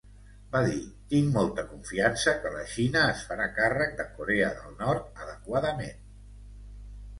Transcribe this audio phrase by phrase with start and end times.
[0.53, 0.77] Va dir,
[1.11, 6.05] tinc molta confiança que la Xina es farà càrrec de Corea del Nord adequadament.